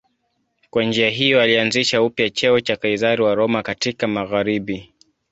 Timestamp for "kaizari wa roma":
2.77-3.63